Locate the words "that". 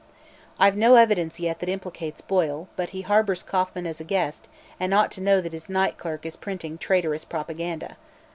1.59-1.69, 5.41-5.53